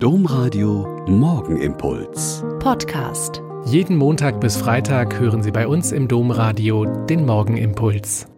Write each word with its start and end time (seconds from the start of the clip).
Domradio 0.00 1.04
Morgenimpuls. 1.08 2.44
Podcast. 2.60 3.42
Jeden 3.66 3.96
Montag 3.96 4.40
bis 4.40 4.56
Freitag 4.56 5.18
hören 5.18 5.42
Sie 5.42 5.50
bei 5.50 5.66
uns 5.66 5.90
im 5.90 6.06
Domradio 6.06 6.84
den 7.06 7.26
Morgenimpuls. 7.26 8.28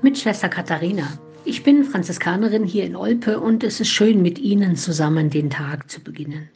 Mit 0.00 0.16
Schwester 0.16 0.48
Katharina. 0.48 1.06
Ich 1.44 1.62
bin 1.62 1.84
Franziskanerin 1.84 2.64
hier 2.64 2.86
in 2.86 2.96
Olpe 2.96 3.38
und 3.38 3.62
es 3.62 3.80
ist 3.80 3.90
schön, 3.90 4.22
mit 4.22 4.38
Ihnen 4.38 4.76
zusammen 4.76 5.28
den 5.28 5.50
Tag 5.50 5.90
zu 5.90 6.00
beginnen. 6.00 6.48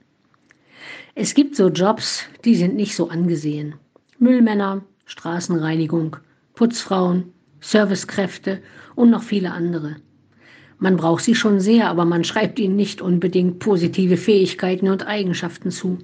Es 1.15 1.35
gibt 1.35 1.55
so 1.55 1.69
Jobs, 1.69 2.25
die 2.47 2.55
sind 2.55 2.75
nicht 2.75 2.97
so 2.97 3.11
angesehen. 3.11 3.75
Müllmänner, 4.19 4.81
Straßenreinigung, 5.05 6.17
Putzfrauen, 6.55 7.35
Servicekräfte 7.61 8.63
und 8.95 9.11
noch 9.11 9.23
viele 9.23 9.51
andere. 9.51 9.97
Man 10.83 10.97
braucht 10.97 11.23
sie 11.23 11.37
schon 11.37 11.61
sehr, 11.61 11.89
aber 11.89 12.05
man 12.05 12.25
schreibt 12.25 12.59
ihnen 12.59 12.75
nicht 12.75 13.01
unbedingt 13.01 13.61
positive 13.61 14.17
Fähigkeiten 14.17 14.89
und 14.89 15.07
Eigenschaften 15.07 15.71
zu. 15.71 15.99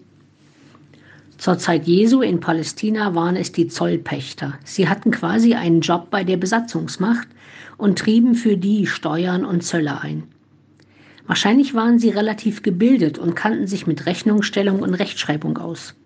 Zur 1.37 1.59
Zeit 1.59 1.89
Jesu 1.89 2.21
in 2.21 2.39
Palästina 2.39 3.13
waren 3.13 3.35
es 3.35 3.51
die 3.51 3.67
Zollpächter. 3.67 4.57
Sie 4.63 4.89
hatten 4.89 5.11
quasi 5.11 5.55
einen 5.55 5.81
Job 5.81 6.11
bei 6.11 6.23
der 6.23 6.37
Besatzungsmacht 6.37 7.27
und 7.77 7.99
trieben 7.99 8.37
für 8.37 8.57
die 8.57 8.87
Steuern 8.87 9.45
und 9.45 9.65
Zölle 9.65 10.01
ein. 10.01 10.23
Wahrscheinlich 11.27 11.75
waren 11.75 11.99
sie 11.99 12.11
relativ 12.11 12.63
gebildet 12.63 13.19
und 13.19 13.35
kannten 13.35 13.67
sich 13.67 13.89
mit 13.89 14.07
Rechnungsstellung 14.07 14.79
und 14.83 14.95
Rechtschreibung 14.95 15.59
aus. 15.59 15.97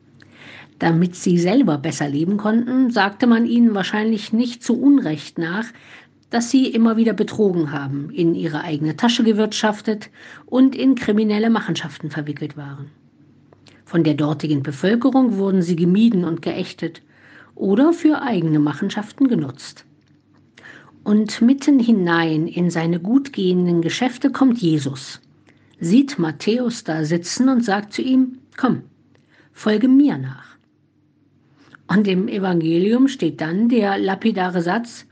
Damit 0.79 1.15
sie 1.15 1.39
selber 1.39 1.77
besser 1.77 2.09
leben 2.09 2.39
konnten, 2.39 2.91
sagte 2.91 3.27
man 3.27 3.45
ihnen 3.45 3.75
wahrscheinlich 3.75 4.33
nicht 4.33 4.65
zu 4.65 4.81
Unrecht 4.81 5.37
nach, 5.37 5.67
dass 6.33 6.51
sie 6.51 6.67
immer 6.67 6.97
wieder 6.97 7.13
betrogen 7.13 7.73
haben, 7.73 8.09
in 8.09 8.35
ihre 8.35 8.63
eigene 8.63 8.97
Tasche 8.97 9.23
gewirtschaftet 9.23 10.09
und 10.47 10.75
in 10.75 10.95
kriminelle 10.95 11.51
Machenschaften 11.51 12.11
verwickelt 12.11 12.57
waren. 12.57 12.91
Von 13.85 14.03
der 14.03 14.15
dortigen 14.15 14.63
Bevölkerung 14.63 15.37
wurden 15.37 15.61
sie 15.61 15.77
gemieden 15.77 16.25
und 16.25 16.41
geächtet 16.41 17.03
oder 17.55 17.93
für 17.93 18.23
eigene 18.23 18.59
Machenschaften 18.59 19.29
genutzt. 19.29 19.85
Und 21.05 21.43
mitten 21.43 21.79
hinein 21.79 22.47
in 22.47 22.71
seine 22.71 22.99
gut 22.99 23.35
gehenden 23.35 23.83
Geschäfte 23.83 24.33
kommt 24.33 24.59
Jesus, 24.59 25.21
sieht 25.81 26.19
Matthäus 26.19 26.83
da 26.83 27.05
sitzen 27.05 27.51
und 27.51 27.63
sagt 27.63 27.93
zu 27.93 28.01
ihm, 28.01 28.39
komm, 28.57 28.85
folge 29.53 29.89
mir 29.89 30.17
nach. 30.17 30.57
Und 31.89 32.09
im 32.09 32.27
Evangelium 32.29 33.07
steht 33.09 33.43
dann 33.43 33.69
der 33.69 33.99
lapidare 33.99 34.63
Satz, 34.63 35.05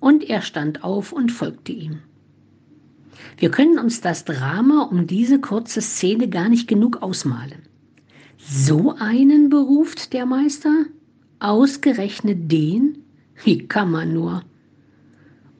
und 0.00 0.28
er 0.28 0.42
stand 0.42 0.84
auf 0.84 1.12
und 1.12 1.32
folgte 1.32 1.72
ihm. 1.72 2.00
Wir 3.36 3.50
können 3.50 3.78
uns 3.78 4.00
das 4.00 4.24
Drama 4.24 4.82
um 4.82 5.06
diese 5.06 5.40
kurze 5.40 5.80
Szene 5.80 6.28
gar 6.28 6.48
nicht 6.48 6.68
genug 6.68 7.02
ausmalen. 7.02 7.62
So 8.36 8.94
einen 8.98 9.48
beruft 9.48 10.12
der 10.12 10.26
Meister? 10.26 10.86
Ausgerechnet 11.40 12.50
den? 12.50 13.04
Wie 13.44 13.66
kann 13.66 13.90
man 13.90 14.12
nur? 14.12 14.42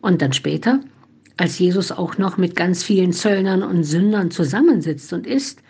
Und 0.01 0.23
dann 0.23 0.33
später, 0.33 0.81
als 1.37 1.59
Jesus 1.59 1.93
auch 1.93 2.19
noch 2.19 2.37
mit 2.37 2.57
ganz 2.57 2.83
vielen 2.83 3.13
Zöllnern 3.13 3.63
und 3.63 3.85
Sündern 3.85 4.31
zusammensitzt 4.31 5.13
und 5.13 5.27
isst 5.27 5.63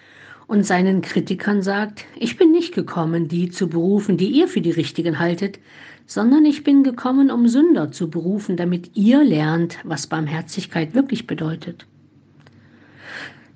und 0.49 0.65
seinen 0.65 1.03
Kritikern 1.03 1.63
sagt, 1.63 2.07
ich 2.17 2.37
bin 2.37 2.51
nicht 2.51 2.75
gekommen, 2.75 3.29
die 3.29 3.51
zu 3.51 3.69
berufen, 3.69 4.17
die 4.17 4.31
ihr 4.31 4.49
für 4.49 4.63
die 4.63 4.71
Richtigen 4.71 5.19
haltet, 5.21 5.61
sondern 6.07 6.47
ich 6.47 6.65
bin 6.65 6.83
gekommen, 6.83 7.31
um 7.31 7.47
Sünder 7.47 7.93
zu 7.93 8.09
berufen, 8.09 8.57
damit 8.57 8.97
ihr 8.97 9.23
lernt, 9.23 9.77
was 9.85 10.07
Barmherzigkeit 10.07 10.95
wirklich 10.95 11.27
bedeutet. 11.27 11.87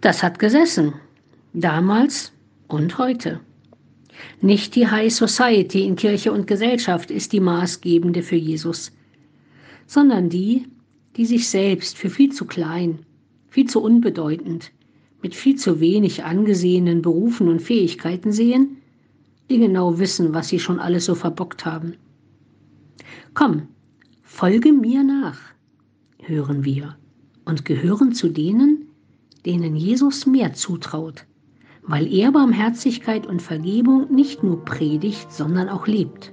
Das 0.03 0.23
hat 0.23 0.39
gesessen, 0.39 0.93
damals 1.55 2.31
und 2.69 2.99
heute. 2.99 3.41
Nicht 4.43 4.75
die 4.75 4.87
High 4.87 5.13
Society 5.13 5.87
in 5.87 5.97
Kirche 5.97 6.31
und 6.31 6.47
Gesellschaft 6.47 7.11
ist 7.11 7.33
die 7.33 7.41
maßgebende 7.41 8.23
für 8.23 8.37
Jesus, 8.37 8.93
sondern 9.87 10.29
die, 10.29 10.67
die 11.17 11.25
sich 11.25 11.49
selbst 11.49 11.97
für 11.97 12.11
viel 12.11 12.33
zu 12.33 12.45
klein, 12.45 12.99
viel 13.49 13.67
zu 13.67 13.81
unbedeutend, 13.81 14.73
mit 15.23 15.35
viel 15.35 15.57
zu 15.57 15.81
wenig 15.81 16.25
angesehenen 16.25 17.03
Berufen 17.03 17.49
und 17.49 17.63
Fähigkeiten 17.63 18.33
sehen, 18.33 18.79
die 19.51 19.59
genau 19.59 19.99
wissen, 19.99 20.35
was 20.35 20.49
sie 20.49 20.59
schon 20.59 20.79
alles 20.79 21.05
so 21.05 21.15
verbockt 21.15 21.65
haben. 21.65 21.95
Komm, 23.35 23.69
folge 24.23 24.73
mir 24.73 25.05
nach, 25.05 25.39
hören 26.19 26.65
wir, 26.65 26.97
und 27.45 27.65
gehören 27.65 28.13
zu 28.13 28.29
denen, 28.29 28.87
denen 29.47 29.77
Jesus 29.77 30.27
mehr 30.27 30.53
zutraut, 30.55 31.27
weil 31.83 32.13
er 32.13 32.33
Barmherzigkeit 32.33 33.27
und 33.27 33.43
Vergebung 33.43 34.13
nicht 34.13 34.43
nur 34.43 34.65
predigt, 34.65 35.33
sondern 35.33 35.69
auch 35.69 35.87
lebt. 35.87 36.33